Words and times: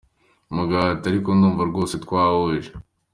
Umugabo 0.51 0.83
ati 0.93 1.05
"ariko 1.11 1.29
ndumva 1.35 1.63
rwose 1.69 1.93
twahuje. 2.03 2.69